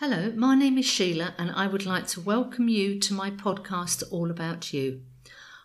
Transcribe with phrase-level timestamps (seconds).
[0.00, 4.02] Hello, my name is Sheila, and I would like to welcome you to my podcast,
[4.10, 5.02] All About You.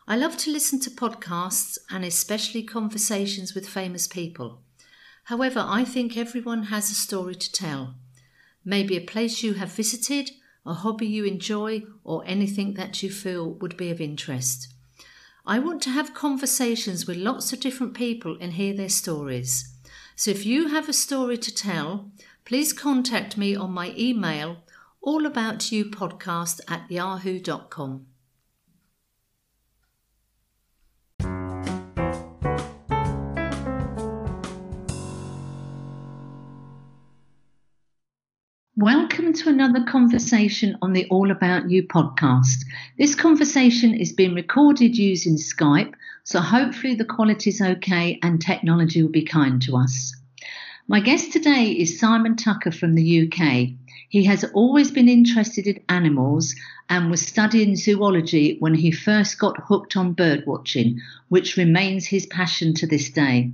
[0.10, 4.60] I love to listen to podcasts and especially conversations with famous people.
[5.24, 7.96] However, I think everyone has a story to tell.
[8.66, 10.32] Maybe a place you have visited,
[10.66, 14.68] a hobby you enjoy, or anything that you feel would be of interest.
[15.46, 19.72] I want to have conversations with lots of different people and hear their stories.
[20.18, 22.12] So if you have a story to tell,
[22.46, 24.58] please contact me on my email
[25.04, 28.06] allaboutyoupodcast at yahoo.com.
[38.78, 42.64] Welcome to another conversation on the All About You podcast.
[43.00, 45.94] This conversation is being recorded using Skype,
[46.24, 50.14] so hopefully the quality is okay and technology will be kind to us.
[50.88, 53.70] My guest today is Simon Tucker from the UK.
[54.08, 56.54] He has always been interested in animals
[56.88, 62.28] and was studying zoology when he first got hooked on bird watching, which remains his
[62.28, 63.52] passion to this day.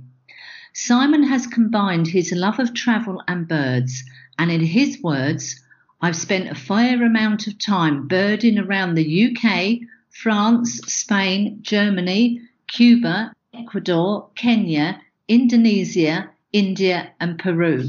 [0.74, 4.04] Simon has combined his love of travel and birds,
[4.38, 5.58] and in his words,
[6.02, 13.32] I've spent a fair amount of time birding around the UK, France, Spain, Germany, Cuba,
[13.54, 17.88] Ecuador, Kenya, Indonesia, India, and Peru.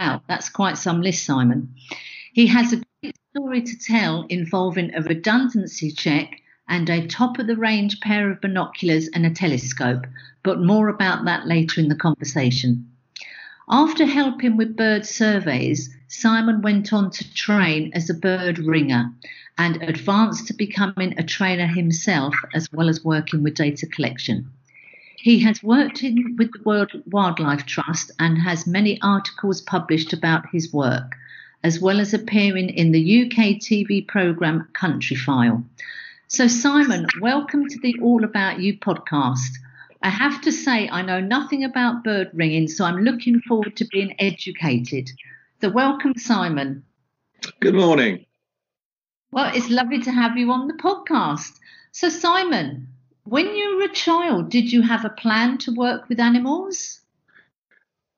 [0.00, 1.74] Wow, that's quite some list, Simon.
[2.32, 7.46] He has a great story to tell involving a redundancy check and a top of
[7.46, 10.06] the range pair of binoculars and a telescope,
[10.42, 12.90] but more about that later in the conversation.
[13.70, 19.12] After helping with bird surveys, Simon went on to train as a bird ringer
[19.58, 24.50] and advanced to becoming a trainer himself as well as working with data collection.
[25.20, 30.48] He has worked in, with the World Wildlife Trust and has many articles published about
[30.52, 31.16] his work,
[31.64, 35.64] as well as appearing in the UK TV programme Countryfile.
[36.28, 39.58] So, Simon, welcome to the All About You podcast.
[40.02, 43.86] I have to say, I know nothing about bird ringing, so I'm looking forward to
[43.86, 45.10] being educated.
[45.60, 46.84] So, welcome, Simon.
[47.58, 48.24] Good morning.
[49.32, 51.58] Well, it's lovely to have you on the podcast.
[51.90, 52.86] So, Simon,
[53.28, 57.00] when you were a child, did you have a plan to work with animals?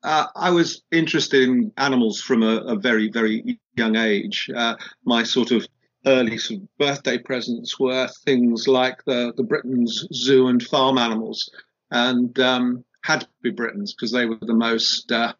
[0.03, 4.49] Uh, I was interested in animals from a, a very, very young age.
[4.55, 5.67] Uh, my sort of
[6.05, 11.51] early sort of birthday presents were things like the, the Britains zoo and farm animals,
[11.91, 15.33] and um, had to be Britains because they were the most uh,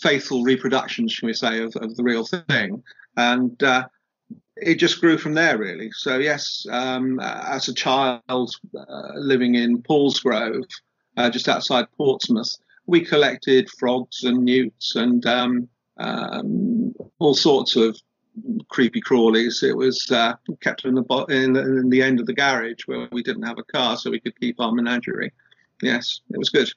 [0.00, 2.82] faithful reproductions, shall we say, of, of the real thing.
[3.16, 3.88] And uh,
[4.62, 5.90] it just grew from there, really.
[5.92, 10.68] So yes, um, as a child uh, living in Paulsgrove,
[11.16, 12.56] uh, just outside Portsmouth,
[12.86, 17.96] we collected frogs and newts and um, um, all sorts of
[18.68, 19.62] creepy crawlies.
[19.62, 23.08] It was uh, kept in the, in the, in the end of the garage where
[23.12, 25.32] we didn't have a car, so we could keep our menagerie.
[25.82, 26.70] Yes, it was good.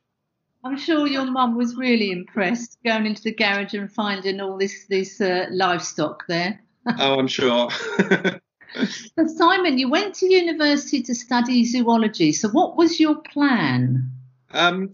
[0.66, 4.86] I'm sure your mum was really impressed going into the garage and finding all this
[4.88, 6.64] this uh, livestock there
[7.00, 7.70] oh, I'm sure.
[7.72, 12.32] so, Simon, you went to university to study zoology.
[12.32, 14.12] So, what was your plan?
[14.52, 14.92] Um,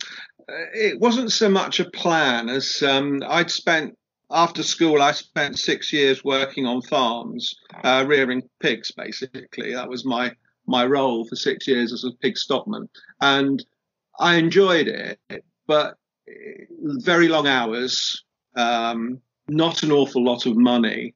[0.48, 3.98] it wasn't so much a plan as um, I'd spent
[4.32, 5.02] after school.
[5.02, 8.92] I spent six years working on farms, uh, rearing pigs.
[8.92, 10.32] Basically, that was my
[10.66, 12.90] my role for six years as a pig stockman,
[13.22, 13.64] and
[14.20, 15.20] I enjoyed it.
[15.68, 15.96] But
[16.82, 18.24] very long hours,
[18.56, 21.16] um, not an awful lot of money,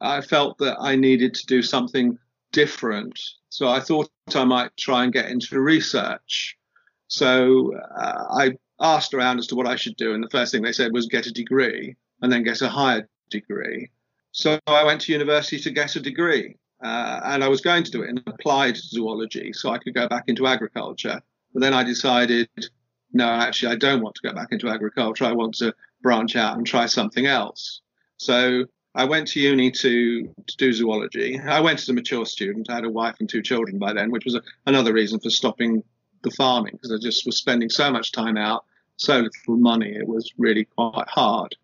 [0.00, 2.18] I felt that I needed to do something
[2.52, 3.18] different.
[3.48, 6.56] So I thought I might try and get into research.
[7.08, 10.14] So uh, I asked around as to what I should do.
[10.14, 13.08] And the first thing they said was get a degree and then get a higher
[13.30, 13.90] degree.
[14.32, 16.56] So I went to university to get a degree.
[16.82, 20.08] Uh, and I was going to do it in applied zoology so I could go
[20.08, 21.22] back into agriculture.
[21.54, 22.50] But then I decided,
[23.12, 25.24] no, actually, I don't want to go back into agriculture.
[25.24, 27.80] I want to branch out and try something else.
[28.18, 31.38] So I went to uni to, to do zoology.
[31.38, 32.70] I went as a mature student.
[32.70, 35.28] I had a wife and two children by then, which was a, another reason for
[35.28, 35.84] stopping
[36.22, 38.64] the farming because I just was spending so much time out,
[38.96, 39.94] so little money.
[39.94, 41.54] It was really quite hard.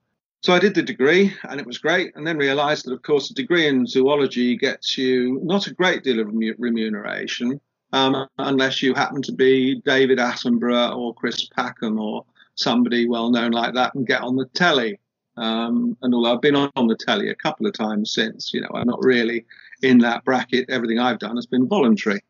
[0.43, 2.15] So I did the degree and it was great.
[2.17, 6.05] And then realized that, of course, a degree in zoology gets you not a great
[6.05, 7.59] deal of remuneration
[7.95, 12.27] um, unless you happen to be David Attenborough or Chris Packham or
[12.57, 14.99] somebody well known like that and get on the telly.
[15.37, 18.71] Um, and although I've been on the telly a couple of times since, you know,
[18.75, 19.47] I'm not really
[19.83, 20.69] in that bracket.
[20.69, 22.21] Everything I've done has been voluntary.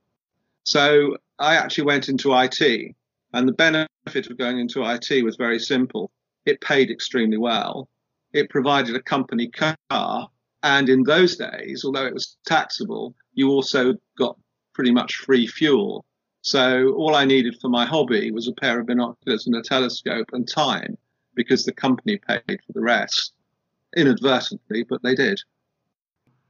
[0.64, 2.94] So I actually went into IT,
[3.32, 6.10] and the benefit of going into IT was very simple.
[6.46, 7.88] It paid extremely well,
[8.32, 10.28] it provided a company car.
[10.62, 14.38] And in those days, although it was taxable, you also got
[14.74, 16.04] pretty much free fuel.
[16.42, 20.30] So all I needed for my hobby was a pair of binoculars and a telescope
[20.32, 20.96] and time
[21.34, 23.32] because the company paid for the rest
[23.96, 25.40] inadvertently, but they did.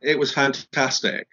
[0.00, 1.28] It was fantastic.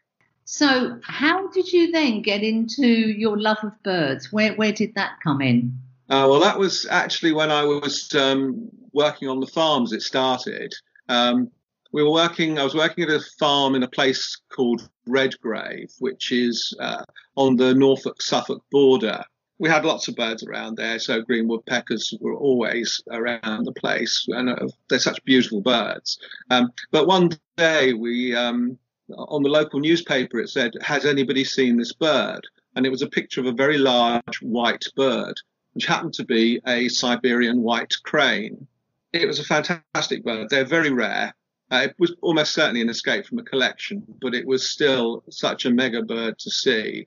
[0.45, 4.31] So, how did you then get into your love of birds?
[4.31, 5.77] Where where did that come in?
[6.09, 9.93] Uh, well, that was actually when I was um, working on the farms.
[9.93, 10.73] It started.
[11.07, 11.51] Um,
[11.91, 12.57] we were working.
[12.57, 17.03] I was working at a farm in a place called Redgrave, which is uh,
[17.35, 19.23] on the Norfolk-Suffolk border.
[19.59, 24.25] We had lots of birds around there, so green woodpeckers were always around the place,
[24.29, 26.17] and uh, they're such beautiful birds.
[26.49, 28.77] Um, but one day, we um,
[29.15, 33.07] on the local newspaper it said, "Has anybody seen this bird?" And it was a
[33.07, 35.35] picture of a very large white bird
[35.73, 38.67] which happened to be a Siberian white crane.
[39.13, 40.49] It was a fantastic bird.
[40.49, 41.33] They're very rare.
[41.71, 45.65] Uh, it was almost certainly an escape from a collection, but it was still such
[45.65, 47.05] a mega bird to see.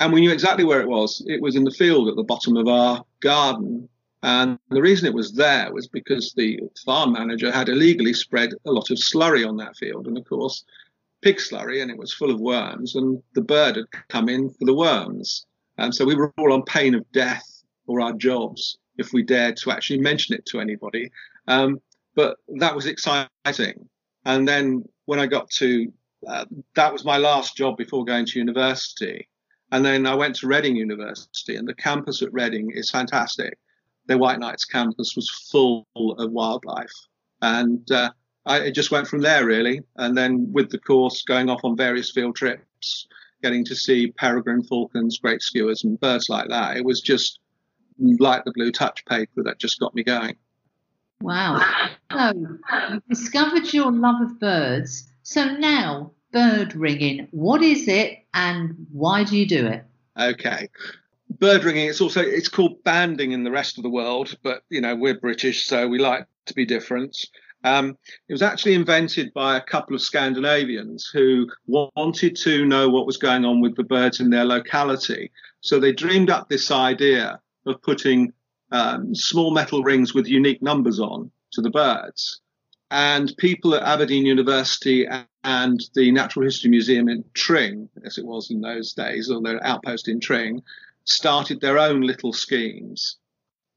[0.00, 1.22] And we knew exactly where it was.
[1.26, 3.86] It was in the field at the bottom of our garden.
[4.22, 8.72] And the reason it was there was because the farm manager had illegally spread a
[8.72, 10.06] lot of slurry on that field.
[10.06, 10.64] And of course,
[11.20, 12.96] pig slurry, and it was full of worms.
[12.96, 15.44] And the bird had come in for the worms.
[15.76, 19.56] And so we were all on pain of death or our jobs if we dared
[19.58, 21.10] to actually mention it to anybody.
[21.46, 21.80] Um,
[22.14, 23.88] but that was exciting.
[24.24, 25.92] And then when I got to,
[26.26, 26.44] uh,
[26.74, 29.26] that was my last job before going to university.
[29.72, 33.58] And then I went to Reading University, and the campus at Reading is fantastic.
[34.06, 36.92] The Whiteknights campus was full of wildlife.
[37.42, 38.10] And uh,
[38.46, 39.82] I it just went from there, really.
[39.96, 43.06] And then with the course, going off on various field trips,
[43.42, 46.76] getting to see peregrine falcons, great skuas, and birds like that.
[46.76, 47.40] It was just
[47.98, 50.36] like the blue touch paper that just got me going.
[51.20, 51.60] Wow.
[52.12, 52.32] So
[52.90, 55.12] you discovered your love of birds.
[55.22, 59.84] So now, bird ringing, what is it and why do you do it?
[60.18, 60.68] Okay.
[61.38, 64.80] Bird ringing, it's also it's called banding in the rest of the world, but you
[64.80, 67.16] know, we're British, so we like to be different.
[67.62, 67.98] Um,
[68.28, 73.16] it was actually invented by a couple of Scandinavians who wanted to know what was
[73.16, 75.30] going on with the birds in their locality.
[75.60, 78.32] So they dreamed up this idea of putting
[78.72, 82.40] um, small metal rings with unique numbers on to the birds.
[82.90, 85.06] And people at Aberdeen University
[85.44, 89.64] and the Natural History Museum in Tring, as it was in those days, or their
[89.64, 90.62] outpost in Tring,
[91.04, 93.16] started their own little schemes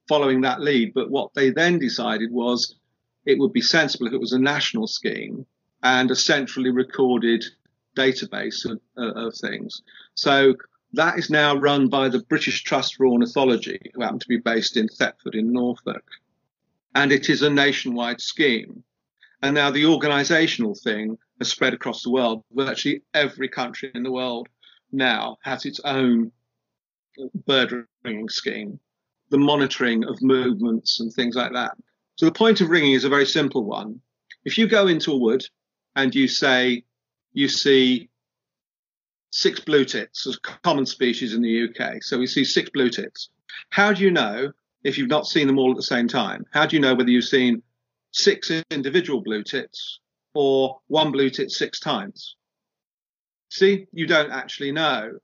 [0.07, 0.93] following that lead.
[0.93, 2.75] But what they then decided was
[3.25, 5.45] it would be sensible if it was a national scheme
[5.83, 7.45] and a centrally recorded
[7.95, 9.81] database of, uh, of things.
[10.15, 10.55] So
[10.93, 14.77] that is now run by the British Trust for Ornithology, who happen to be based
[14.77, 16.03] in Thetford in Norfolk.
[16.95, 18.83] And it is a nationwide scheme.
[19.43, 22.45] And now the organizational thing has spread across the world.
[22.53, 24.47] Virtually every country in the world
[24.93, 26.31] now has its own
[27.45, 28.79] bird ringing scheme,
[29.31, 31.73] the monitoring of movements and things like that.
[32.15, 33.99] So the point of ringing is a very simple one.
[34.45, 35.45] If you go into a wood
[35.97, 36.85] and you say
[37.33, 38.09] you see
[39.31, 42.01] six blue tits as common species in the UK.
[42.01, 43.29] So we see six blue tits.
[43.71, 44.53] How do you know
[44.85, 46.45] if you've not seen them all at the same time?
[46.51, 47.61] How do you know whether you've seen
[48.13, 49.99] six individual blue tits
[50.33, 52.35] or one blue tit six times?
[53.49, 55.19] See, you don't actually know.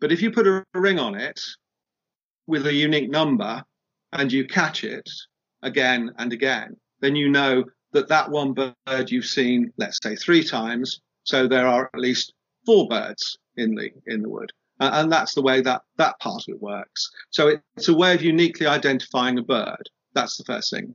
[0.00, 1.40] But if you put a ring on it
[2.46, 3.62] with a unique number
[4.12, 5.08] and you catch it
[5.62, 10.42] again and again, then you know that that one bird you've seen, let's say three
[10.42, 12.32] times, so there are at least
[12.66, 14.52] four birds in the in the wood.
[14.80, 17.10] And that's the way that that part of it works.
[17.30, 19.88] So it's a way of uniquely identifying a bird.
[20.14, 20.94] That's the first thing.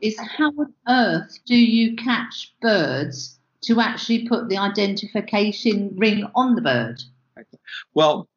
[0.00, 6.54] Is how on earth do you catch birds to actually put the identification ring on
[6.54, 7.02] the bird?
[7.94, 8.28] Well,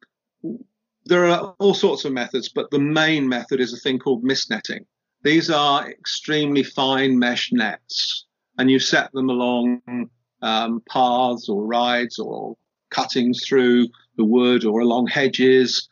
[1.04, 4.50] there are all sorts of methods, but the main method is a thing called mist
[4.50, 4.84] netting.
[5.22, 8.26] These are extremely fine mesh nets,
[8.58, 10.08] and you set them along
[10.42, 12.56] um, paths or rides or
[12.90, 15.88] cuttings through the wood or along hedges.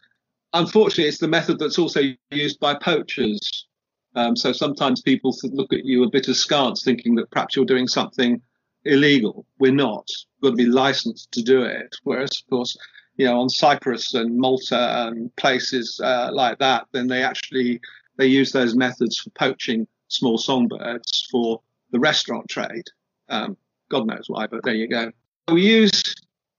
[0.53, 2.00] Unfortunately, it's the method that's also
[2.31, 3.67] used by poachers.
[4.14, 7.87] Um, so sometimes people look at you a bit askance, thinking that perhaps you're doing
[7.87, 8.40] something
[8.85, 9.47] illegal.
[9.59, 10.09] We're not.
[10.40, 11.95] We've got to be licensed to do it.
[12.02, 12.76] Whereas, of course,
[13.17, 17.81] you know, on Cyprus and Malta and places uh, like that, then they actually
[18.17, 21.61] they use those methods for poaching small songbirds for
[21.93, 22.85] the restaurant trade.
[23.29, 23.57] Um,
[23.90, 25.11] God knows why, but there you go.
[25.49, 26.02] We use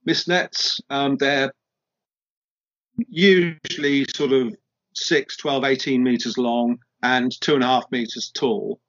[0.06, 0.80] mist nets.
[0.90, 1.52] Um, they're
[3.10, 4.56] usually sort of
[4.94, 8.80] 6, 12, 18 meters long and two and a half meters tall.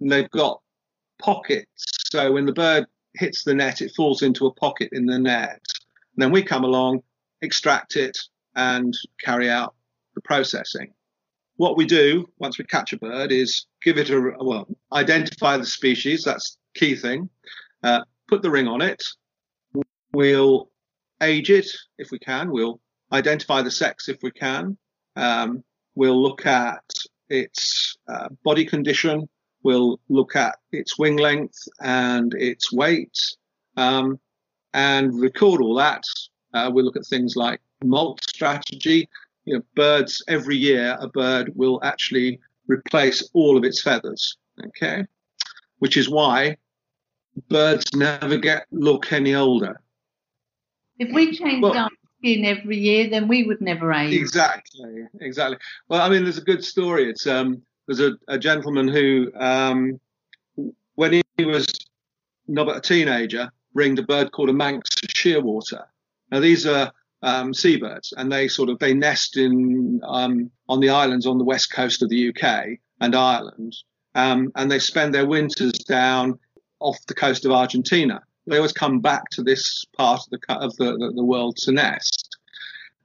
[0.00, 0.60] And they've got
[1.18, 1.86] pockets.
[2.10, 5.60] So when the bird hits the net, it falls into a pocket in the net.
[6.14, 7.02] And then we come along,
[7.42, 8.18] extract it,
[8.54, 8.94] and
[9.24, 9.74] carry out
[10.14, 10.92] the processing.
[11.56, 15.66] What we do once we catch a bird is give it a well, identify the
[15.66, 16.24] species.
[16.24, 17.28] That's key thing.
[17.82, 19.04] Uh, put the ring on it.
[20.12, 20.70] We'll
[21.22, 21.68] age it
[21.98, 22.50] if we can.
[22.50, 22.80] We'll
[23.12, 24.76] identify the sex if we can.
[25.16, 25.62] Um,
[25.94, 26.82] we'll look at
[27.32, 29.28] its uh, body condition.
[29.62, 33.18] We'll look at its wing length and its weight
[33.76, 34.18] um,
[34.74, 36.04] and record all that.
[36.52, 39.08] Uh, we'll look at things like molt strategy.
[39.44, 44.36] You know, birds every year, a bird will actually replace all of its feathers.
[44.66, 45.06] Okay,
[45.78, 46.56] which is why
[47.48, 49.80] birds never get look any older.
[50.98, 51.88] If we change well,
[52.22, 54.14] skin every year, then we would never age.
[54.14, 55.58] Exactly, exactly.
[55.88, 57.10] Well, I mean, there's a good story.
[57.10, 60.00] It's um, there's a, a gentleman who, um,
[60.94, 61.66] when he was
[62.46, 65.84] not a teenager, ringed a bird called a Manx shearwater.
[66.30, 70.90] Now these are um, seabirds, and they sort of they nest in um, on the
[70.90, 73.74] islands on the west coast of the UK and Ireland,
[74.14, 76.38] um, and they spend their winters down
[76.78, 78.20] off the coast of Argentina.
[78.46, 81.72] They always come back to this part of the of the, the, the world to
[81.72, 82.36] nest.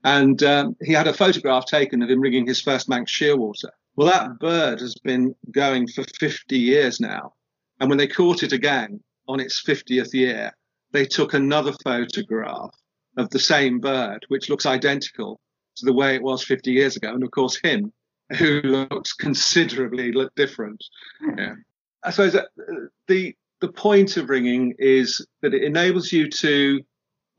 [0.04, 3.70] And um, he had a photograph taken of him ringing his first Manx shearwater.
[3.96, 7.34] Well, that bird has been going for 50 years now.
[7.80, 10.52] And when they caught it again on its 50th year,
[10.92, 12.70] they took another photograph
[13.16, 15.40] of the same bird, which looks identical
[15.76, 17.12] to the way it was 50 years ago.
[17.12, 17.92] And of course, him,
[18.38, 20.82] who looks considerably different.
[21.36, 21.54] Yeah.
[22.04, 22.36] I suppose
[23.08, 26.80] the the point of ringing is that it enables you to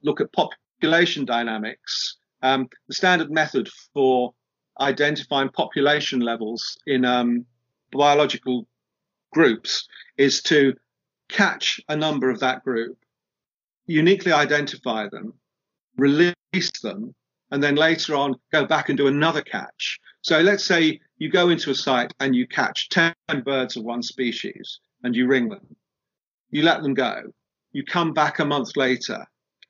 [0.03, 2.17] look at population dynamics.
[2.41, 4.33] Um, the standard method for
[4.79, 7.45] identifying population levels in um,
[7.91, 8.67] biological
[9.31, 10.73] groups is to
[11.29, 12.97] catch a number of that group,
[13.85, 15.33] uniquely identify them,
[15.97, 17.13] release them,
[17.51, 19.99] and then later on go back and do another catch.
[20.21, 24.03] So let's say you go into a site and you catch 10 birds of one
[24.03, 25.75] species and you ring them
[26.51, 27.23] you let them go.
[27.71, 29.25] You come back a month later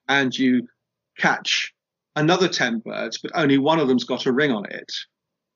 [0.07, 0.67] and you
[1.17, 1.73] catch
[2.15, 4.91] another 10 birds, but only one of them's got a ring on it.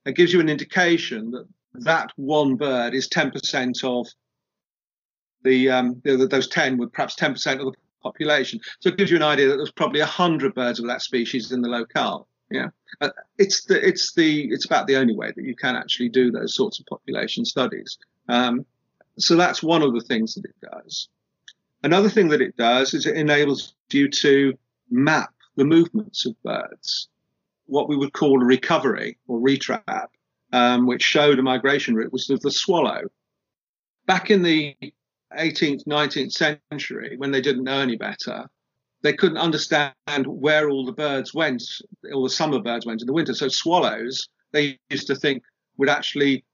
[0.06, 4.08] It gives you an indication that that one bird is 10% of
[5.44, 8.60] the, um, those 10 with perhaps 10% of the population.
[8.80, 11.62] So it gives you an idea that there's probably 100 birds of that species in
[11.62, 12.28] the locale.
[12.52, 12.68] Yeah,
[13.02, 16.30] uh, it's the it's the it's about the only way that you can actually do
[16.30, 17.98] those sorts of population studies.
[18.30, 18.66] Um,
[19.18, 21.08] so that's one of the things that it does.
[21.84, 24.58] Another thing that it does is it enables you to
[24.90, 27.10] map the movements of birds,
[27.66, 30.08] what we would call a recovery or retrap,
[30.52, 33.02] um, which showed a migration route was the swallow.
[34.06, 34.76] Back in the
[35.38, 38.50] 18th, 19th century, when they didn't know any better,
[39.02, 39.94] they couldn't understand
[40.26, 41.64] where all the birds went,
[42.14, 43.34] all the summer birds went in the winter.
[43.34, 45.44] So swallows, they used to think
[45.78, 46.46] would actually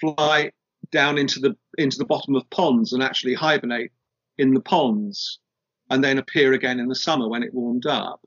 [0.00, 0.52] fly
[0.90, 3.92] down into the into the bottom of ponds and actually hibernate
[4.38, 5.38] in the ponds
[5.90, 8.20] and then appear again in the summer when it warmed up.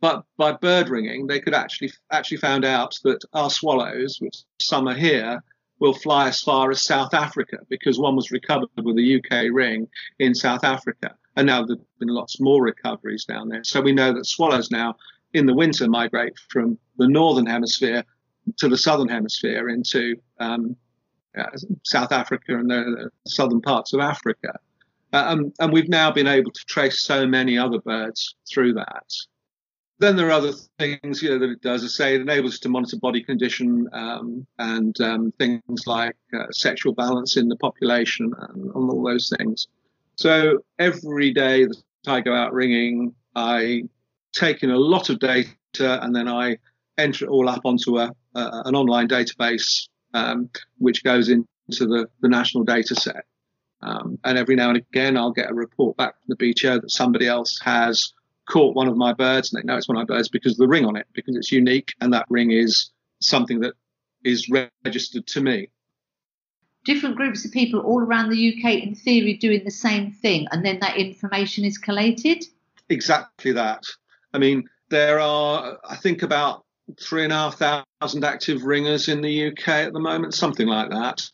[0.00, 4.94] But by bird ringing, they could actually actually found out that our swallows, which summer
[4.94, 5.42] here,
[5.78, 9.88] will fly as far as South Africa because one was recovered with a UK ring
[10.18, 11.14] in South Africa.
[11.36, 13.64] And now there've been lots more recoveries down there.
[13.64, 14.96] So we know that swallows now
[15.32, 18.04] in the winter migrate from the northern hemisphere
[18.58, 20.76] to the southern hemisphere into um,
[21.84, 24.58] South Africa and the southern parts of Africa.
[25.12, 29.12] Uh, um, and we've now been able to trace so many other birds through that.
[29.98, 31.84] Then there are other things you know, that it does.
[31.84, 36.50] I say it enables us to monitor body condition um, and um, things like uh,
[36.52, 39.68] sexual balance in the population and, and, all those things.
[40.16, 43.82] So every day that I go out ringing, I
[44.32, 46.56] take in a lot of data and then I
[46.96, 52.08] enter it all up onto a, a an online database um, which goes into the,
[52.20, 53.24] the national data set.
[53.82, 56.90] Um, and every now and again, I'll get a report back from the BTO that
[56.90, 58.12] somebody else has
[58.48, 60.58] caught one of my birds, and they know it's one of my birds because of
[60.58, 62.90] the ring on it, because it's unique, and that ring is
[63.20, 63.74] something that
[64.24, 64.50] is
[64.84, 65.68] registered to me.
[66.84, 70.64] Different groups of people all around the UK, in theory, doing the same thing, and
[70.64, 72.44] then that information is collated?
[72.88, 73.84] Exactly that.
[74.34, 76.64] I mean, there are, I think, about
[76.98, 80.90] three and a half thousand active ringers in the UK at the moment, something like
[80.90, 81.28] that.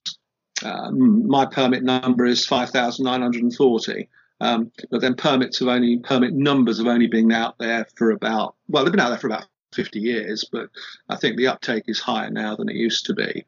[0.64, 4.08] Um, my permit number is 5,940.
[4.40, 8.54] Um, but then permits have only permit numbers have only been out there for about
[8.68, 10.68] well they've been out there for about 50 years, but
[11.08, 13.44] I think the uptake is higher now than it used to be.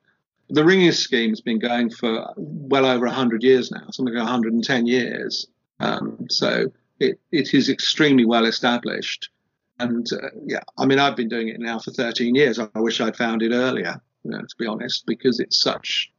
[0.50, 4.86] the ringing scheme has been going for well over 100 years now, something like 110
[4.86, 5.46] years.
[5.80, 9.30] Um, so it, it is extremely well established.
[9.78, 12.58] And uh, yeah, I mean, I've been doing it now for 13 years.
[12.58, 16.10] I wish I'd found it earlier, you know, to be honest, because it's such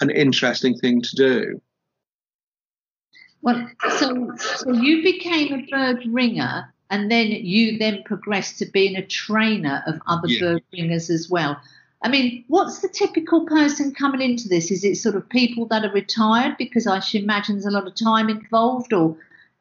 [0.00, 1.60] an interesting thing to do.
[3.42, 3.68] Well,
[3.98, 9.06] so so you became a bird ringer, and then you then progressed to being a
[9.06, 10.40] trainer of other yeah.
[10.40, 11.56] bird ringers as well.
[12.02, 14.70] I mean, what's the typical person coming into this?
[14.70, 16.56] Is it sort of people that are retired?
[16.58, 19.16] Because I should imagine there's a lot of time involved, or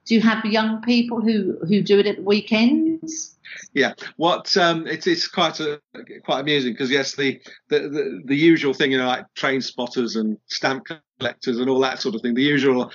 [0.06, 3.35] do you have young people who who do it at weekends?
[3.74, 5.82] Yeah, what um, it's it's quite a,
[6.24, 10.16] quite amusing because yes, the, the, the the usual thing, you know, like train spotters
[10.16, 10.88] and stamp
[11.20, 12.34] collectors and all that sort of thing.
[12.34, 12.92] The usual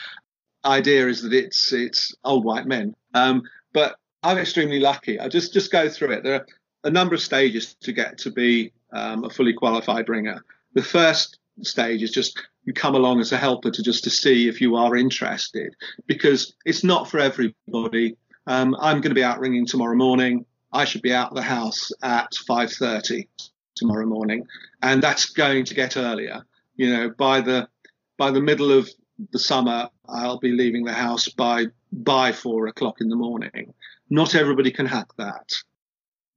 [0.64, 3.42] idea is that it's it's old white men, um,
[3.72, 5.18] but I'm extremely lucky.
[5.18, 6.24] I just just go through it.
[6.24, 6.46] There are
[6.84, 10.42] a number of stages to get to be um, a fully qualified ringer.
[10.74, 14.48] The first stage is just you come along as a helper to just to see
[14.48, 15.74] if you are interested
[16.06, 18.16] because it's not for everybody.
[18.46, 20.44] Um, I'm going to be out ringing tomorrow morning.
[20.72, 23.26] I should be out of the house at 5:30
[23.74, 24.46] tomorrow morning,
[24.82, 26.44] and that's going to get earlier.
[26.76, 27.68] You know, by the
[28.16, 28.88] by the middle of
[29.32, 33.74] the summer, I'll be leaving the house by by four o'clock in the morning.
[34.08, 35.50] Not everybody can hack that.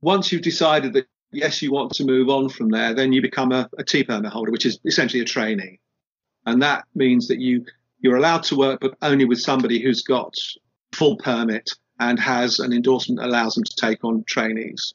[0.01, 3.51] Once you've decided that yes, you want to move on from there, then you become
[3.51, 5.79] a, a T permit holder, which is essentially a trainee,
[6.45, 7.65] and that means that you
[7.99, 10.35] you're allowed to work, but only with somebody who's got
[10.91, 14.93] full permit and has an endorsement that allows them to take on trainees.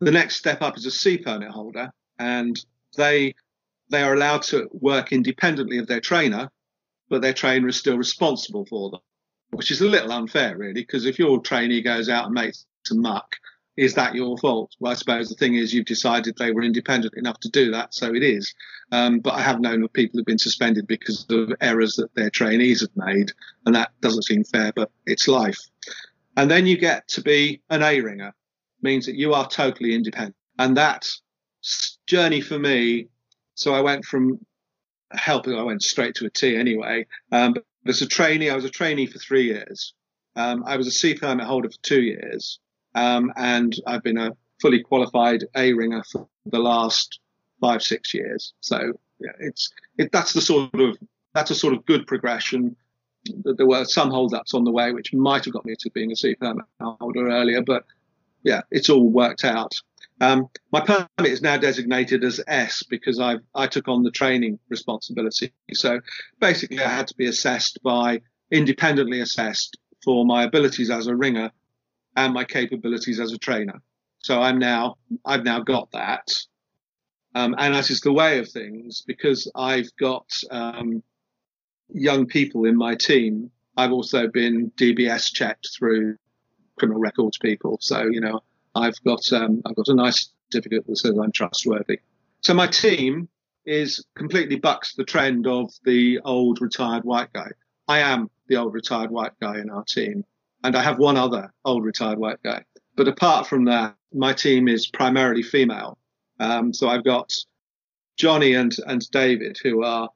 [0.00, 2.58] The next step up is a C permit holder, and
[2.96, 3.34] they
[3.90, 6.50] they are allowed to work independently of their trainer,
[7.08, 9.00] but their trainer is still responsible for them,
[9.50, 13.00] which is a little unfair, really, because if your trainee goes out and makes some
[13.00, 13.36] muck,
[13.78, 14.74] is that your fault?
[14.80, 17.94] Well, I suppose the thing is you've decided they were independent enough to do that,
[17.94, 18.52] so it is.
[18.90, 22.28] Um, but I have known of people who've been suspended because of errors that their
[22.28, 23.30] trainees have made,
[23.64, 25.60] and that doesn't seem fair, but it's life.
[26.38, 28.32] And then you get to be an A ringer,
[28.80, 30.36] means that you are totally independent.
[30.56, 31.10] And that
[32.06, 33.08] journey for me,
[33.56, 34.38] so I went from
[35.10, 37.06] helping, I went straight to a T anyway.
[37.32, 39.94] Um, but as a trainee, I was a trainee for three years.
[40.36, 42.60] Um, I was a C permit holder for two years.
[42.94, 47.18] Um, and I've been a fully qualified A ringer for the last
[47.60, 48.54] five, six years.
[48.60, 50.96] So yeah, it's it, that's the sort of
[51.34, 52.76] that's a sort of good progression.
[53.44, 56.16] There were some holdups on the way, which might have got me to being a
[56.16, 57.84] C permit holder earlier, but
[58.42, 59.72] yeah, it's all worked out.
[60.20, 64.58] Um, my permit is now designated as S because I I took on the training
[64.68, 65.52] responsibility.
[65.74, 66.00] So
[66.40, 71.50] basically, I had to be assessed by independently assessed for my abilities as a ringer
[72.16, 73.80] and my capabilities as a trainer.
[74.18, 76.26] So I'm now I've now got that,
[77.34, 81.02] um, and that is the way of things because I've got um,
[81.90, 83.50] young people in my team.
[83.76, 86.16] I've also been DBS checked through
[86.78, 88.40] criminal records people, so you know
[88.74, 92.00] I've got um, I've got a nice certificate that says I'm trustworthy.
[92.40, 93.28] So my team
[93.66, 97.50] is completely bucks the trend of the old retired white guy.
[97.86, 100.24] I am the old retired white guy in our team
[100.64, 102.64] and I have one other old retired white guy.
[102.96, 105.98] But apart from that, my team is primarily female.
[106.40, 107.32] Um, so I've got
[108.16, 110.08] Johnny and and David, who are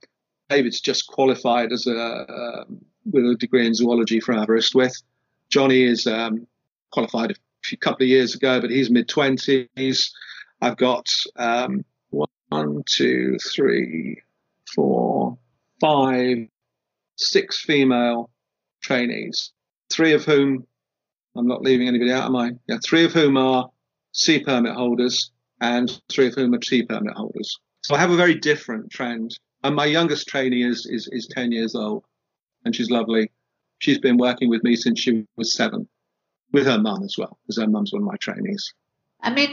[0.52, 2.64] David's just qualified as a uh,
[3.10, 5.02] with a degree in zoology from Aberystwyth.
[5.48, 6.46] Johnny is um,
[6.90, 7.34] qualified a
[7.64, 10.14] few, couple of years ago, but he's mid twenties.
[10.60, 14.22] I've got um, one, two, three,
[14.74, 15.38] four,
[15.80, 16.46] five,
[17.16, 18.30] six female
[18.80, 19.52] trainees
[19.92, 20.66] three of whom
[21.36, 22.52] I'm not leaving anybody out, am I?
[22.68, 23.70] Yeah, three of whom are
[24.12, 27.58] C permit holders and three of whom are T permit holders.
[27.82, 29.38] So I have a very different trend.
[29.64, 32.04] And my youngest trainee is, is, is 10 years old
[32.64, 33.30] and she's lovely.
[33.78, 35.88] She's been working with me since she was seven,
[36.52, 38.72] with her mum as well, because her mum's one of my trainees.
[39.22, 39.50] I mean,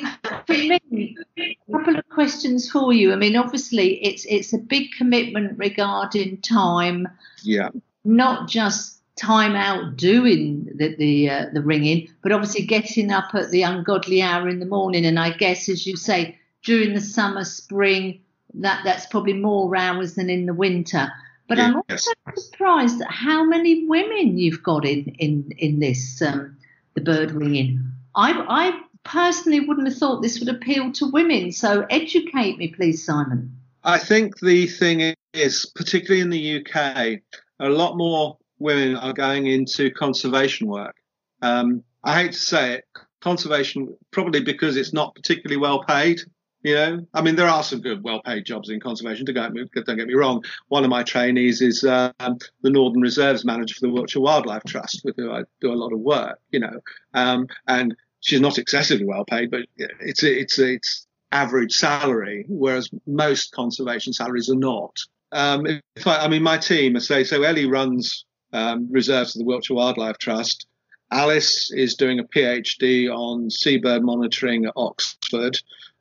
[0.48, 3.14] for me, a couple of questions for you.
[3.14, 7.08] I mean, obviously, it's it's a big commitment regarding time.
[7.44, 7.70] Yeah.
[8.04, 13.52] Not just time out doing the the, uh, the ringing, but obviously getting up at
[13.52, 15.06] the ungodly hour in the morning.
[15.06, 18.22] And I guess, as you say, during the summer, spring,
[18.56, 21.12] that that's probably more hours than in the winter.
[21.48, 21.68] But yes.
[21.68, 26.58] I'm also surprised at how many women you've got in in in this um,
[26.94, 27.84] the bird ringing.
[28.16, 31.52] I I personally wouldn't have thought this would appeal to women.
[31.52, 33.56] So educate me, please, Simon.
[33.84, 37.20] I think the thing is, particularly in the UK,
[37.60, 40.96] a lot more women are going into conservation work.
[41.42, 42.86] Um, I hate to say it,
[43.22, 46.20] conservation probably because it's not particularly well paid.
[46.62, 49.26] You know, I mean, there are some good, well-paid jobs in conservation.
[49.26, 50.44] Don't get, me wrong.
[50.68, 55.02] One of my trainees is um, the Northern Reserves manager for the Wiltshire Wildlife Trust,
[55.06, 56.40] with who I do a lot of work.
[56.52, 56.82] You know,
[57.14, 63.54] um, and she's not excessively well paid, but it's it's it's average salary, whereas most
[63.54, 64.98] conservation salaries are not.
[65.32, 69.46] Um, I, I, mean, my team, I say, so Ellie runs um, reserves of the
[69.46, 70.66] Wiltshire Wildlife Trust.
[71.12, 75.58] Alice is doing a PhD on seabird monitoring at Oxford.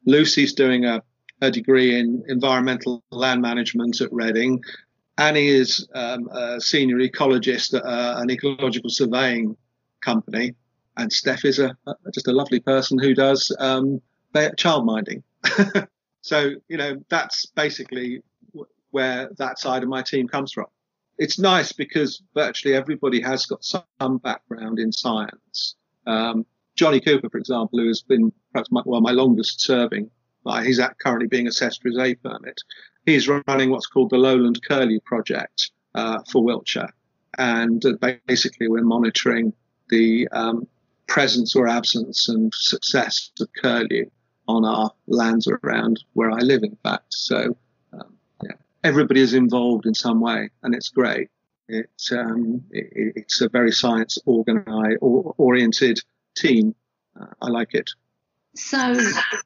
[0.08, 1.02] Lucy's doing a,
[1.42, 4.62] a degree in environmental land management at Reading.
[5.18, 9.56] Annie is um, a senior ecologist at uh, an ecological surveying
[10.00, 10.54] company.
[10.96, 14.00] And Steph is a, a just a lovely person who does um,
[14.56, 15.22] child minding.
[16.22, 18.22] so, you know, that's basically
[18.90, 20.66] where that side of my team comes from.
[21.18, 25.74] It's nice because virtually everybody has got some background in science.
[26.06, 26.46] Um,
[26.78, 30.08] Johnny Cooper, for example, who has been perhaps my, well my longest serving,
[30.46, 32.62] uh, he's currently being assessed for his A permit.
[33.04, 36.92] He's running what's called the Lowland Curlew project uh, for Wiltshire,
[37.36, 39.52] and uh, basically we're monitoring
[39.90, 40.68] the um,
[41.08, 44.08] presence or absence and success of curlew
[44.46, 46.62] on our lands around where I live.
[46.62, 47.56] In fact, so
[47.92, 48.14] um,
[48.44, 48.52] yeah,
[48.84, 51.28] everybody is involved in some way, and it's great.
[51.68, 55.98] It's um, it, it's a very science organized oriented
[56.40, 56.74] team.
[57.18, 57.90] Uh, I like it.
[58.54, 58.98] So,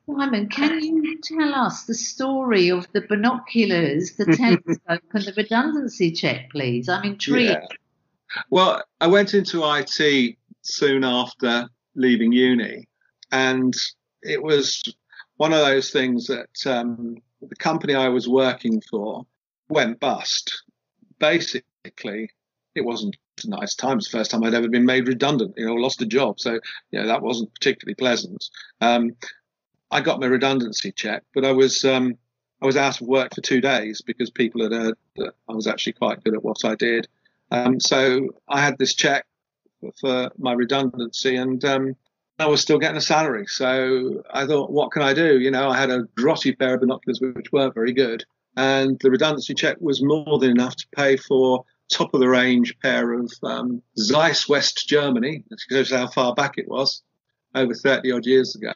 [0.07, 6.13] Simon, can you tell us the story of the binoculars, the telescope, and the redundancy
[6.13, 6.89] check, please?
[6.89, 7.51] I'm intrigued.
[7.51, 8.37] Yeah.
[8.49, 12.89] Well, I went into IT soon after leaving uni,
[13.31, 13.75] and
[14.23, 14.83] it was
[15.37, 19.27] one of those things that um, the company I was working for
[19.69, 20.63] went bust.
[21.19, 22.31] Basically,
[22.75, 23.17] it wasn't
[23.51, 23.99] nice time.
[23.99, 26.41] It's the first time I'd ever been made redundant, you know, lost a job.
[26.41, 28.45] So, you know, that wasn't particularly pleasant.
[28.81, 29.17] Um,
[29.91, 32.17] I got my redundancy check, but I was um,
[32.63, 35.67] I was out of work for two days because people had heard that I was
[35.67, 37.09] actually quite good at what I did.
[37.51, 39.27] Um, so I had this check
[39.81, 41.97] for, for my redundancy, and um,
[42.39, 43.47] I was still getting a salary.
[43.47, 45.39] So I thought, what can I do?
[45.39, 48.25] You know, I had a grotty pair of binoculars which weren't very good,
[48.57, 52.77] and the redundancy check was more than enough to pay for top of the range
[52.81, 55.45] pair of um, Zeiss West Germany.
[55.51, 57.03] That shows how far back it was,
[57.55, 58.73] over 30 odd years ago.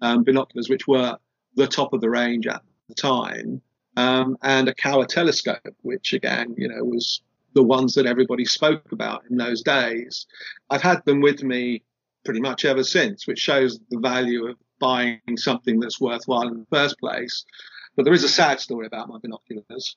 [0.00, 1.16] Um, binoculars which were
[1.54, 3.62] the top of the range at the time,
[3.96, 7.22] um, and a Kowa telescope, which again, you know, was
[7.54, 10.26] the ones that everybody spoke about in those days.
[10.70, 11.82] I've had them with me
[12.24, 16.66] pretty much ever since, which shows the value of buying something that's worthwhile in the
[16.70, 17.44] first place.
[17.94, 19.96] But there is a sad story about my binoculars.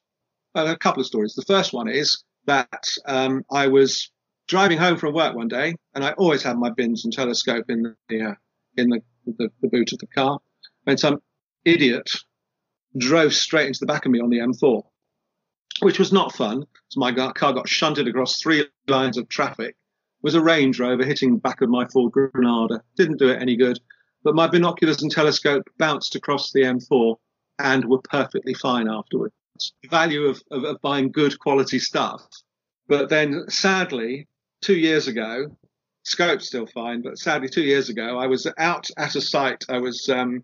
[0.53, 1.33] Uh, a couple of stories.
[1.33, 4.11] The first one is that um, I was
[4.47, 7.95] driving home from work one day, and I always have my bins and telescope in
[8.09, 8.35] the uh,
[8.77, 10.39] in the, the, the boot of the car,
[10.83, 11.21] when some
[11.63, 12.09] idiot
[12.97, 14.83] drove straight into the back of me on the M4,
[15.81, 16.65] which was not fun.
[16.89, 19.69] So my car got shunted across three lines of traffic.
[19.69, 22.81] It was a Range Rover hitting the back of my Ford Granada.
[22.97, 23.79] Didn't do it any good.
[24.23, 27.15] But my binoculars and telescope bounced across the M4
[27.59, 29.33] and were perfectly fine afterwards
[29.89, 32.21] value of, of, of buying good quality stuff.
[32.87, 34.27] But then sadly,
[34.61, 35.55] two years ago,
[36.03, 39.65] scope's still fine, but sadly, two years ago, I was out at a site.
[39.69, 40.43] I was um,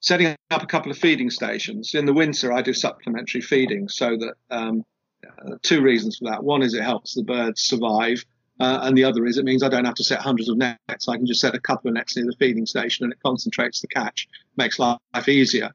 [0.00, 1.94] setting up a couple of feeding stations.
[1.94, 4.84] In the winter, I do supplementary feeding so that um,
[5.26, 6.42] uh, two reasons for that.
[6.42, 8.24] One is it helps the birds survive,
[8.60, 11.08] uh, and the other is it means I don't have to set hundreds of nets.
[11.08, 13.80] I can just set a couple of nets near the feeding station, and it concentrates
[13.80, 15.72] the catch, makes life easier.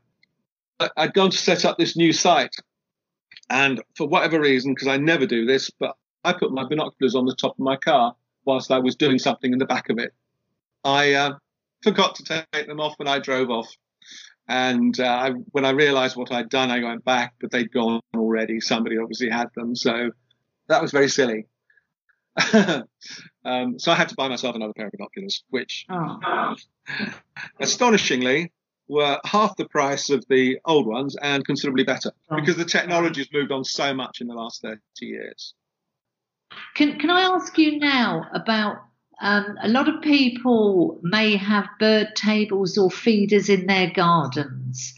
[0.97, 2.55] I'd gone to set up this new site,
[3.49, 7.25] and for whatever reason, because I never do this, but I put my binoculars on
[7.25, 10.13] the top of my car whilst I was doing something in the back of it.
[10.83, 11.35] I uh,
[11.83, 13.69] forgot to take them off when I drove off.
[14.47, 18.01] And uh, I, when I realized what I'd done, I went back, but they'd gone
[18.15, 18.59] already.
[18.59, 19.75] Somebody obviously had them.
[19.75, 20.11] So
[20.67, 21.45] that was very silly.
[23.45, 26.55] um, so I had to buy myself another pair of binoculars, which oh.
[27.59, 28.51] astonishingly
[28.87, 32.35] were half the price of the old ones and considerably better oh.
[32.35, 35.53] because the technology has moved on so much in the last 30 years.
[36.75, 38.77] Can, can I ask you now about
[39.21, 44.93] um, a lot of people may have bird tables or feeders in their gardens.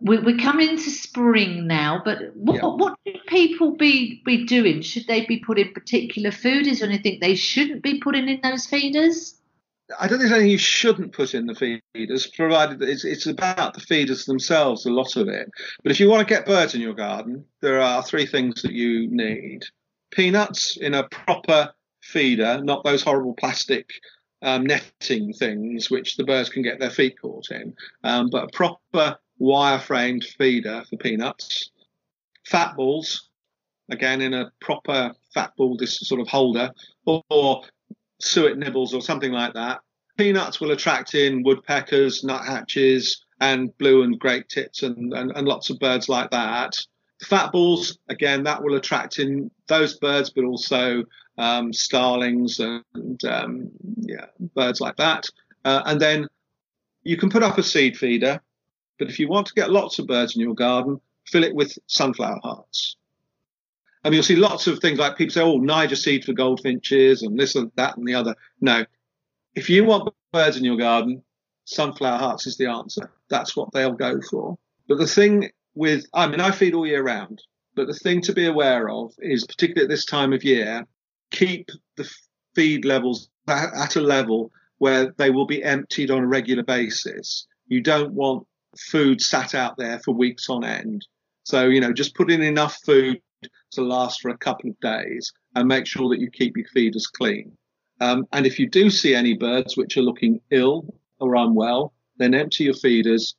[0.00, 2.66] We, we're coming into spring now, but what, yeah.
[2.66, 4.80] what should people be, be doing?
[4.82, 6.66] Should they be putting particular food?
[6.66, 9.37] Is there anything they shouldn't be putting in those feeders?
[9.98, 13.74] I don't think there's anything you shouldn't put in the feeders, provided it's, it's about
[13.74, 15.50] the feeders themselves, a lot of it.
[15.82, 18.72] But if you want to get birds in your garden, there are three things that
[18.72, 19.64] you need.
[20.10, 21.72] Peanuts in a proper
[22.02, 23.88] feeder, not those horrible plastic
[24.42, 27.74] um, netting things which the birds can get their feet caught in,
[28.04, 31.70] um, but a proper wire framed feeder for peanuts,
[32.46, 33.28] fat balls,
[33.90, 36.72] again in a proper fat ball, this sort of holder,
[37.06, 37.62] or, or
[38.20, 39.80] suet nibbles or something like that.
[40.16, 45.70] Peanuts will attract in woodpeckers, nuthatches, and blue and great tits and, and, and lots
[45.70, 46.74] of birds like that.
[47.22, 51.04] Fat balls, again, that will attract in those birds, but also
[51.36, 55.26] um, starlings and um, yeah, birds like that.
[55.64, 56.26] Uh, and then
[57.02, 58.40] you can put up a seed feeder,
[58.98, 61.78] but if you want to get lots of birds in your garden, fill it with
[61.86, 62.96] sunflower hearts.
[64.04, 67.22] I mean, you'll see lots of things like people say, oh, Niger seed for goldfinches
[67.22, 68.34] and this and that and the other.
[68.60, 68.84] No.
[69.54, 71.22] If you want birds in your garden,
[71.64, 73.10] sunflower hearts is the answer.
[73.28, 74.56] That's what they'll go for.
[74.88, 77.42] But the thing with, I mean, I feed all year round,
[77.74, 80.86] but the thing to be aware of is, particularly at this time of year,
[81.30, 82.10] keep the
[82.54, 87.46] feed levels at a level where they will be emptied on a regular basis.
[87.66, 88.46] You don't want
[88.78, 91.06] food sat out there for weeks on end.
[91.44, 93.20] So, you know, just put in enough food
[93.72, 97.06] to last for a couple of days and make sure that you keep your feeders
[97.06, 97.56] clean.
[98.00, 102.34] Um, and if you do see any birds which are looking ill or unwell, then
[102.34, 103.34] empty your feeders,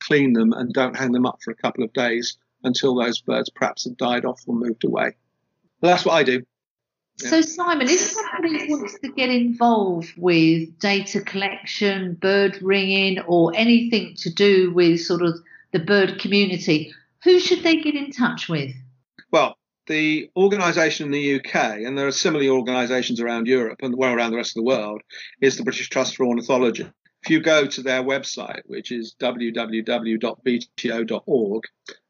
[0.00, 3.50] clean them, and don't hang them up for a couple of days until those birds
[3.50, 5.14] perhaps have died off or moved away.
[5.80, 6.42] Well, that's what I do.
[7.16, 14.14] So, Simon, if somebody wants to get involved with data collection, bird ringing, or anything
[14.16, 15.38] to do with sort of
[15.72, 18.74] the bird community, who should they get in touch with?
[19.86, 24.30] The organisation in the UK, and there are similar organisations around Europe and well around
[24.30, 25.02] the rest of the world,
[25.40, 26.86] is the British Trust for Ornithology.
[27.22, 30.14] If you go to their website, which is www.bto.org,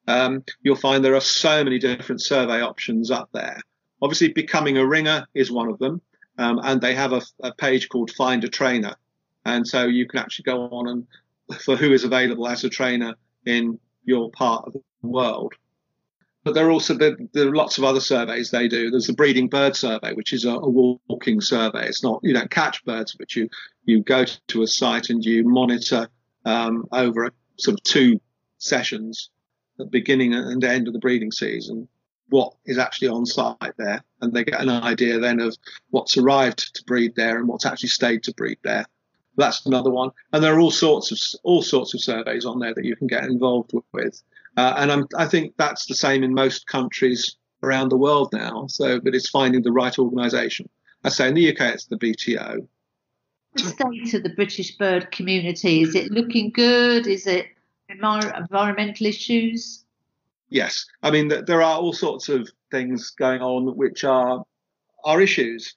[0.06, 3.60] um, you'll find there are so many different survey options up there.
[4.02, 6.00] Obviously, becoming a ringer is one of them,
[6.38, 8.94] um, and they have a, a, page called Find a Trainer,
[9.44, 11.06] and so you can actually go on and
[11.60, 13.14] for who is available as a trainer
[13.46, 15.54] in your part of the world.
[16.42, 18.90] But there are also there, there are lots of other surveys they do.
[18.90, 21.86] There's the breeding bird survey, which is a, a walking survey.
[21.86, 23.48] It's not you don't catch birds, but you
[23.84, 26.08] you go to a site and you monitor
[26.46, 28.20] um, over a, sort of two
[28.56, 29.30] sessions,
[29.78, 31.88] at the beginning and end of the breeding season,
[32.28, 35.56] what is actually on site there, and they get an idea then of
[35.90, 38.86] what's arrived to breed there and what's actually stayed to breed there.
[39.36, 42.74] That's another one, and there are all sorts of all sorts of surveys on there
[42.74, 44.22] that you can get involved with,
[44.60, 48.66] uh, and I'm, I think that's the same in most countries around the world now.
[48.68, 50.68] So, but it's finding the right organisation.
[51.02, 52.66] I say in the UK it's the BTO.
[53.54, 57.06] The state of the British bird community is it looking good?
[57.06, 57.46] Is it
[57.88, 59.84] environmental issues?
[60.50, 64.44] yes, I mean there are all sorts of things going on which are
[65.04, 65.74] are issues.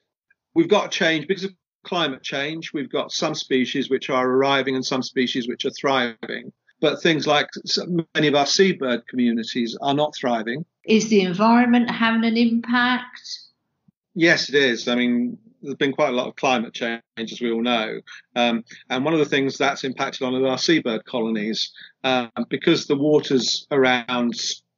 [0.55, 2.73] We've got to change because of climate change.
[2.73, 6.51] We've got some species which are arriving and some species which are thriving.
[6.83, 7.47] But things like
[8.13, 10.65] many of our seabird communities are not thriving.
[10.83, 13.21] Is the environment having an impact?
[14.15, 14.89] Yes, it is.
[14.89, 18.01] I mean, there's been quite a lot of climate change, as we all know.
[18.35, 21.71] Um, and one of the things that's impacted on our seabird colonies,
[22.03, 24.33] uh, because the waters around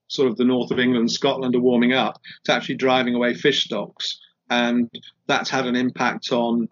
[0.08, 3.64] sort of the north of England, Scotland are warming up, it's actually driving away fish
[3.64, 4.20] stocks.
[4.52, 4.92] And
[5.26, 6.68] that's had an impact on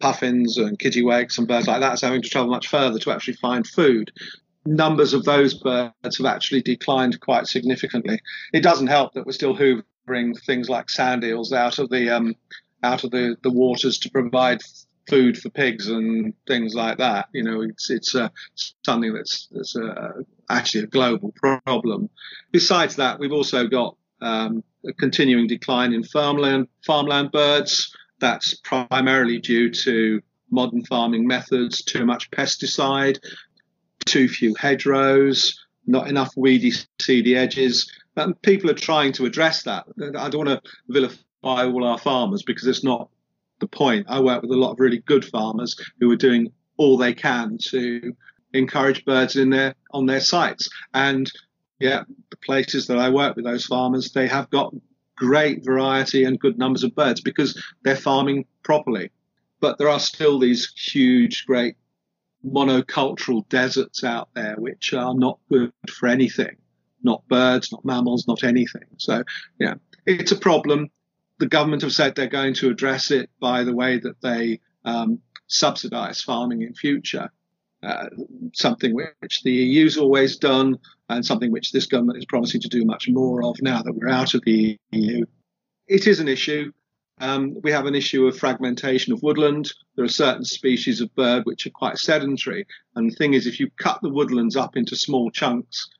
[0.00, 3.34] puffins and kittiwakes and birds like that, so having to travel much further to actually
[3.34, 4.12] find food.
[4.66, 8.20] Numbers of those birds have actually declined quite significantly.
[8.52, 12.34] It doesn't help that we're still hoovering things like sand eels out of the um,
[12.82, 14.60] out of the, the waters to provide
[15.08, 17.28] food for pigs and things like that.
[17.32, 18.28] You know, it's it's uh,
[18.84, 21.32] something that's that's uh, actually a global
[21.66, 22.08] problem.
[22.52, 27.94] Besides that, we've also got um, a continuing decline in farmland farmland birds.
[28.20, 30.20] That's primarily due to
[30.50, 33.18] modern farming methods, too much pesticide,
[34.06, 37.90] too few hedgerows, not enough weedy, seedy edges.
[38.16, 39.86] And people are trying to address that.
[40.18, 43.08] I don't want to vilify all our farmers because it's not
[43.60, 44.06] the point.
[44.08, 47.58] I work with a lot of really good farmers who are doing all they can
[47.68, 48.14] to
[48.52, 50.68] encourage birds in their on their sites.
[50.94, 51.30] And
[51.78, 54.74] yeah, the places that I work with those farmers, they have got
[55.16, 59.10] great variety and good numbers of birds because they're farming properly.
[59.60, 61.76] But there are still these huge, great
[62.44, 66.56] monocultural deserts out there which are not good for anything,
[67.02, 68.86] not birds, not mammals, not anything.
[68.98, 69.24] So
[69.58, 69.74] yeah,
[70.06, 70.90] it's a problem
[71.40, 75.18] the government have said they're going to address it by the way that they um,
[75.48, 77.32] subsidise farming in future.
[77.82, 78.10] Uh,
[78.52, 82.84] something which the EU's always done, and something which this government is promising to do
[82.84, 85.24] much more of now that we're out of the EU.
[85.88, 86.72] It is an issue.
[87.20, 89.70] Um, we have an issue of fragmentation of woodland.
[89.94, 92.66] There are certain species of bird which are quite sedentary.
[92.96, 95.90] And the thing is, if you cut the woodlands up into small chunks,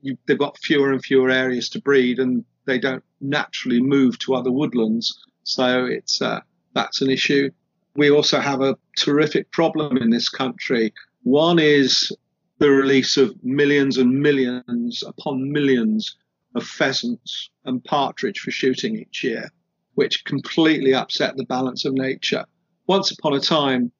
[0.00, 4.34] you, they've got fewer and fewer areas to breed, and they don't naturally move to
[4.34, 5.22] other woodlands.
[5.44, 6.40] So it's uh,
[6.74, 7.50] that's an issue.
[7.94, 10.94] We also have a terrific problem in this country.
[11.24, 12.10] One is
[12.58, 16.16] the release of millions and millions upon millions
[16.54, 19.50] of pheasants and partridge for shooting each year
[19.98, 22.44] which completely upset the balance of nature.
[22.86, 23.90] Once upon a time,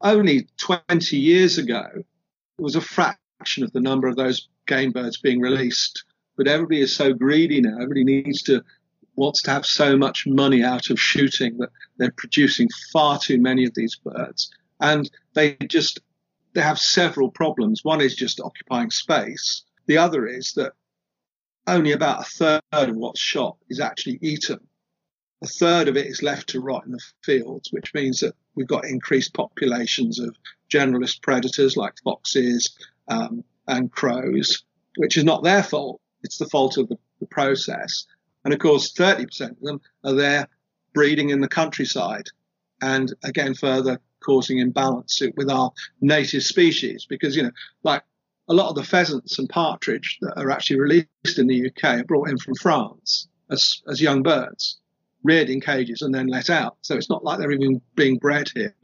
[0.00, 5.18] only 20 years ago, it was a fraction of the number of those game birds
[5.18, 6.02] being released.
[6.36, 7.74] But everybody is so greedy now.
[7.74, 8.64] Everybody needs to
[9.14, 13.64] wants to have so much money out of shooting that they're producing far too many
[13.64, 16.00] of these birds, and they just
[16.52, 17.84] they have several problems.
[17.84, 19.62] One is just occupying space.
[19.86, 20.72] The other is that
[21.68, 24.58] only about a third of what's shot is actually eaten
[25.42, 28.68] a third of it is left to rot in the fields, which means that we've
[28.68, 30.36] got increased populations of
[30.70, 32.76] generalist predators like foxes
[33.08, 34.62] um, and crows,
[34.96, 36.00] which is not their fault.
[36.22, 38.06] It's the fault of the, the process.
[38.44, 40.48] And of course, 30% of them are there
[40.94, 42.28] breeding in the countryside
[42.80, 47.52] and again, further causing imbalance with our native species because, you know,
[47.82, 48.02] like
[48.48, 52.04] a lot of the pheasants and partridge that are actually released in the UK are
[52.04, 54.78] brought in from France as, as young birds
[55.24, 56.76] reared in cages and then let out.
[56.82, 58.74] So it's not like they're even being bred here.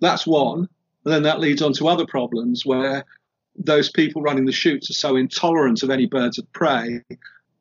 [0.00, 0.68] That's one.
[1.04, 3.04] And then that leads on to other problems where
[3.56, 7.02] those people running the shoots are so intolerant of any birds of prey,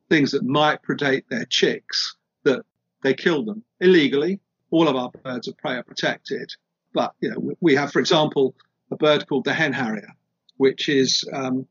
[0.10, 2.66] things that might predate their chicks, that
[3.04, 4.40] they kill them illegally.
[4.70, 6.52] All of our birds of prey are protected.
[6.94, 8.56] But, you know, we have, for example,
[8.92, 10.10] a bird called the hen harrier,
[10.58, 11.68] which is um,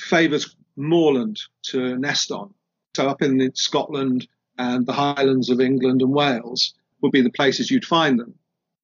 [0.00, 2.52] favours moorland to nest on.
[2.94, 4.26] So up in Scotland,
[4.58, 8.34] and the Highlands of England and Wales would be the places you'd find them.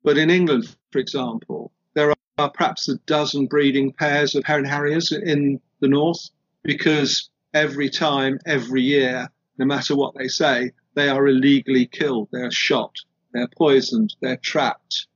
[0.03, 5.13] But in England, for example, there are perhaps a dozen breeding pairs of hen harriers
[5.13, 6.31] in the north
[6.63, 12.29] because every time, every year, no matter what they say, they are illegally killed.
[12.33, 12.97] They are shot,
[13.33, 15.07] they're poisoned, they're trapped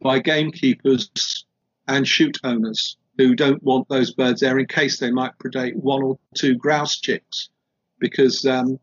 [0.00, 1.46] by gamekeepers
[1.88, 6.02] and shoot owners who don't want those birds there in case they might predate one
[6.02, 7.48] or two grouse chicks
[7.98, 8.78] because um,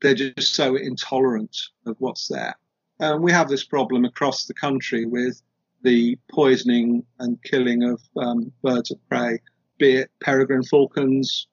[0.00, 1.56] they're just so intolerant
[1.86, 2.54] of what's there.
[2.98, 5.40] And we have this problem across the country with
[5.82, 9.40] the poisoning and killing of um, birds of prey,
[9.78, 11.46] be it peregrine falcons,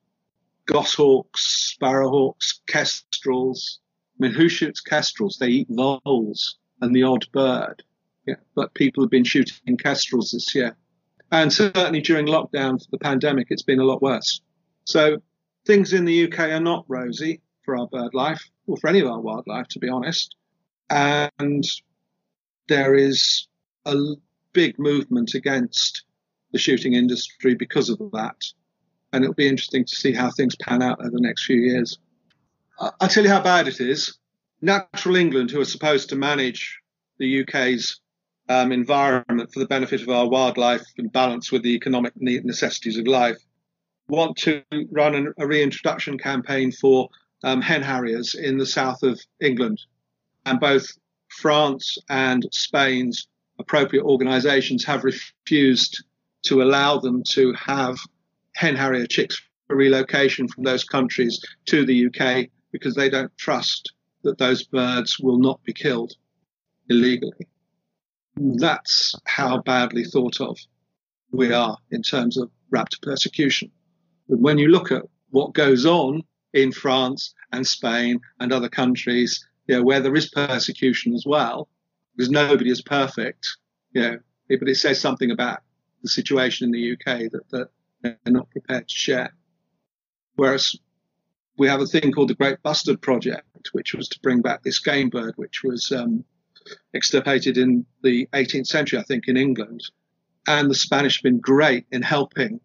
[0.66, 3.80] goshawks, sparrowhawks, kestrels.
[4.18, 5.38] I mean, who shoots kestrels?
[5.38, 7.84] They eat voles and the odd bird.
[8.26, 10.78] Yeah, but people have been shooting kestrels this year.
[11.32, 14.40] And certainly during lockdown for the pandemic, it's been a lot worse.
[14.86, 15.22] So
[15.66, 19.08] things in the UK are not rosy for our bird life, or for any of
[19.08, 20.36] our wildlife, to be honest.
[20.90, 21.66] And
[22.68, 23.48] there is
[23.86, 23.96] a
[24.54, 26.06] big movement against
[26.52, 28.38] the shooting industry because of that.
[29.12, 31.98] And it'll be interesting to see how things pan out over the next few years.
[32.80, 34.18] I'll tell you how bad it is.
[34.62, 36.80] Natural England, who are supposed to manage
[37.18, 38.00] the UK's
[38.50, 43.08] um, environment for the benefit of our wildlife and balance with the economic necessities of
[43.08, 43.38] life,
[44.08, 47.10] want to run a reintroduction campaign for
[47.44, 49.80] um, hen harriers in the south of England.
[50.46, 50.88] And both
[51.30, 53.28] France and Spain's
[53.60, 56.04] appropriate organizations have refused
[56.44, 57.98] to allow them to have
[58.56, 63.94] hen harrier chicks for relocation from those countries to the UK because they don't trust
[64.24, 66.14] that those birds will not be killed
[66.90, 67.48] illegally.
[68.36, 70.58] That's how badly thought of
[71.32, 73.72] we are in terms of raptor persecution.
[74.28, 79.76] When you look at what goes on in France and Spain and other countries, you
[79.76, 81.68] know, where there is persecution as well,
[82.16, 83.48] because nobody is perfect,
[83.92, 85.62] you know, but it says something about
[86.04, 87.70] the situation in the UK that, that
[88.02, 89.34] they're not prepared to share.
[90.36, 90.76] Whereas
[91.58, 94.80] we have a thing called the Great Bustard Project, which was to bring back this
[94.80, 96.24] game bird, which was um,
[96.94, 99.82] extirpated in the 18th century, I think, in England.
[100.48, 102.60] And the Spanish have been great in helping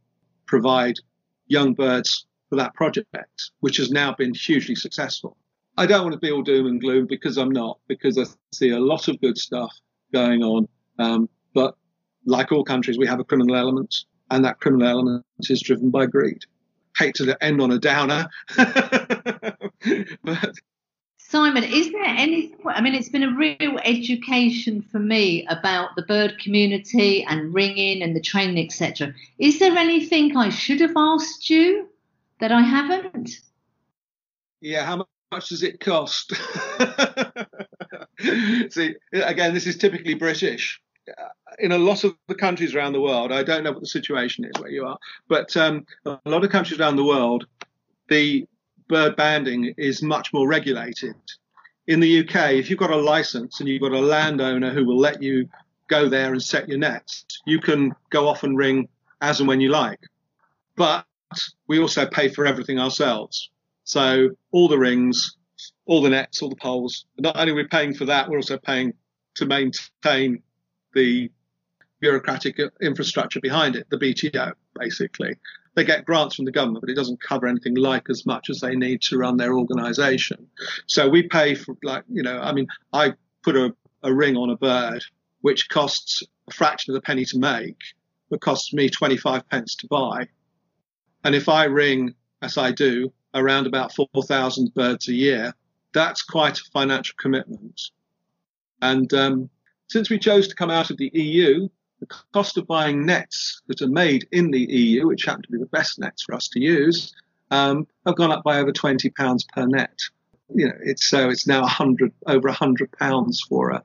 [0.46, 0.96] provide
[1.46, 5.36] young birds for that project, which has now been hugely successful.
[5.76, 8.70] I don't want to be all doom and gloom because I'm not, because I see
[8.70, 9.72] a lot of good stuff
[10.12, 10.68] going on.
[10.98, 11.76] Um, but
[12.24, 13.94] like all countries, we have a criminal element,
[14.30, 16.42] and that criminal element is driven by greed.
[16.96, 18.28] Hate to end on a downer,
[20.24, 20.52] but
[21.30, 22.54] Simon, is there any?
[22.64, 28.02] I mean, it's been a real education for me about the bird community and ringing
[28.02, 29.12] and the training, etc.
[29.38, 31.87] Is there anything I should have asked you?
[32.40, 33.30] That I haven't?
[34.60, 36.32] Yeah, how much does it cost?
[38.70, 40.80] See, again, this is typically British.
[41.58, 44.44] In a lot of the countries around the world, I don't know what the situation
[44.44, 47.46] is where you are, but um, a lot of countries around the world,
[48.08, 48.46] the
[48.88, 51.14] bird banding is much more regulated.
[51.86, 54.98] In the UK, if you've got a license and you've got a landowner who will
[54.98, 55.48] let you
[55.88, 58.88] go there and set your nets, you can go off and ring
[59.22, 60.00] as and when you like.
[60.76, 61.06] But
[61.66, 63.50] we also pay for everything ourselves.
[63.84, 65.36] So all the rings,
[65.86, 67.06] all the nets, all the poles.
[67.18, 68.92] Not only are we paying for that, we're also paying
[69.36, 70.42] to maintain
[70.94, 71.30] the
[72.00, 75.36] bureaucratic infrastructure behind it, the BTO, basically.
[75.74, 78.60] They get grants from the government, but it doesn't cover anything like as much as
[78.60, 80.48] they need to run their organization.
[80.86, 84.50] So we pay for, like, you know, I mean, I put a, a ring on
[84.50, 85.04] a bird,
[85.40, 87.78] which costs a fraction of a penny to make,
[88.30, 90.28] but costs me 25 pence to buy.
[91.24, 95.54] And if I ring, as I do, around about 4,000 birds a year,
[95.92, 97.80] that's quite a financial commitment.
[98.80, 99.50] And um,
[99.88, 101.68] since we chose to come out of the EU,
[102.00, 105.58] the cost of buying nets that are made in the EU, which happen to be
[105.58, 107.12] the best nets for us to use,
[107.50, 109.98] um, have gone up by over 20 pounds per net.
[110.54, 113.82] You know, it's so it's now 100 over 100 pounds for a,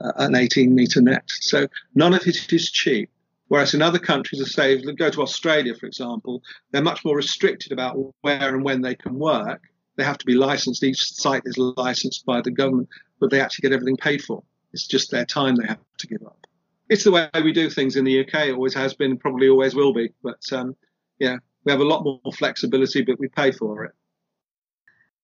[0.00, 1.24] uh, an 18 meter net.
[1.26, 3.10] So none of it is cheap.
[3.48, 7.96] Whereas in other countries, say, go to Australia, for example, they're much more restricted about
[8.22, 9.62] where and when they can work.
[9.96, 10.82] They have to be licensed.
[10.82, 12.88] Each site is licensed by the government,
[13.20, 14.42] but they actually get everything paid for.
[14.72, 16.46] It's just their time they have to give up.
[16.88, 18.48] It's the way we do things in the UK.
[18.48, 20.12] It always has been, probably always will be.
[20.22, 20.74] But um,
[21.18, 23.92] yeah, we have a lot more flexibility, but we pay for it.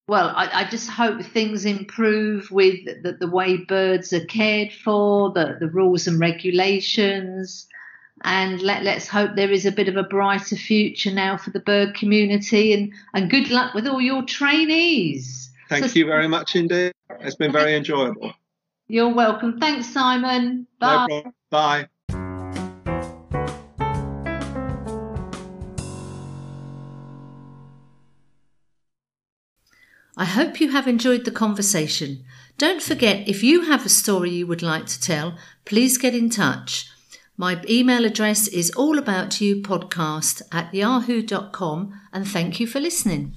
[0.08, 5.32] Well, I, I just hope things improve with the, the, way birds are cared for,
[5.32, 7.68] the, the rules and regulations,
[8.22, 11.60] and let, let's hope there is a bit of a brighter future now for the
[11.60, 15.50] bird community and, and good luck with all your trainees.
[15.68, 16.92] Thank so, you very much indeed.
[17.20, 18.32] It's been very enjoyable.
[18.88, 19.58] You're welcome.
[19.60, 20.66] Thanks, Simon.
[20.78, 21.06] Bye.
[21.08, 21.88] No Bye.
[30.16, 32.24] I hope you have enjoyed the conversation.
[32.58, 36.28] Don't forget, if you have a story you would like to tell, please get in
[36.28, 36.90] touch.
[37.40, 43.34] My email address is allaboutyoupodcast at yahoo.com and thank you for listening.